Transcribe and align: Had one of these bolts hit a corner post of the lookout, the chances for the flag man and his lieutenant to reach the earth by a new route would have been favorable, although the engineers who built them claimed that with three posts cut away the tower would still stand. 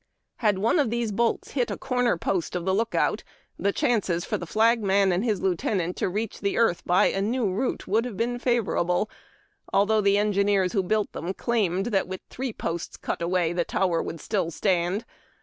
Had 0.37 0.57
one 0.57 0.79
of 0.79 0.89
these 0.89 1.11
bolts 1.11 1.51
hit 1.51 1.69
a 1.69 1.77
corner 1.77 2.17
post 2.17 2.55
of 2.55 2.65
the 2.65 2.73
lookout, 2.73 3.23
the 3.59 3.71
chances 3.71 4.25
for 4.25 4.35
the 4.35 4.47
flag 4.47 4.81
man 4.81 5.11
and 5.11 5.23
his 5.23 5.41
lieutenant 5.41 5.95
to 5.97 6.09
reach 6.09 6.41
the 6.41 6.57
earth 6.57 6.83
by 6.87 7.05
a 7.09 7.21
new 7.21 7.51
route 7.53 7.87
would 7.87 8.03
have 8.05 8.17
been 8.17 8.39
favorable, 8.39 9.11
although 9.71 10.01
the 10.01 10.17
engineers 10.17 10.73
who 10.73 10.81
built 10.81 11.11
them 11.11 11.35
claimed 11.35 11.85
that 11.93 12.07
with 12.07 12.21
three 12.31 12.51
posts 12.51 12.97
cut 12.97 13.21
away 13.21 13.53
the 13.53 13.63
tower 13.63 14.01
would 14.01 14.19
still 14.19 14.49
stand. 14.49 15.05